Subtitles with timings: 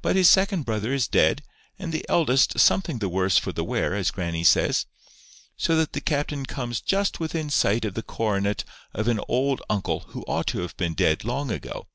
[0.00, 1.42] But his second brother is dead,
[1.78, 4.86] and the eldest something the worse for the wear, as grannie says;
[5.58, 10.04] so that the captain comes just within sight of the coronet of an old uncle
[10.08, 11.86] who ought to have been dead long ago.